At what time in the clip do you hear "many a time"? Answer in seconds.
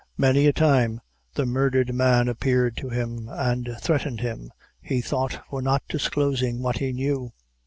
0.17-0.99